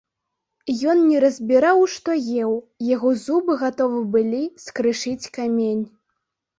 Ён 0.93 1.03
не 1.09 1.19
разбіраў, 1.25 1.83
што 1.97 2.17
еў, 2.45 2.51
яго 2.95 3.09
зубы 3.27 3.61
гатовы 3.63 4.05
былі 4.19 4.43
скрышыць 4.69 5.25
камень. 5.41 5.83